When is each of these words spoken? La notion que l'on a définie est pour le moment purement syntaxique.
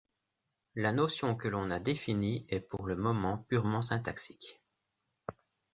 La 0.73 0.93
notion 0.93 1.35
que 1.35 1.47
l'on 1.47 1.69
a 1.69 1.79
définie 1.79 2.47
est 2.49 2.59
pour 2.59 2.87
le 2.87 2.95
moment 2.95 3.37
purement 3.49 3.83
syntaxique. 3.83 4.59